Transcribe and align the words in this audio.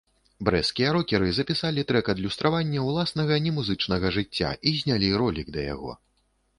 Брэсцкія 0.47 0.93
рокеры 0.95 1.27
запісалі 1.39 1.83
трэк-адлюстраванне 1.91 2.79
ўласнага 2.87 3.41
немузычнага 3.47 4.15
жыцця 4.19 4.49
і 4.69 4.77
знялі 4.83 5.17
ролік 5.23 5.47
да 5.57 5.61
яго. 5.75 5.93